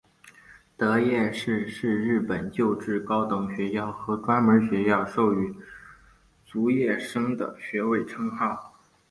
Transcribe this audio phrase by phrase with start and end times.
[0.75, 5.55] 得业士是日本旧制高等学校和专门学校授与
[6.43, 8.73] 卒业生的学位称号。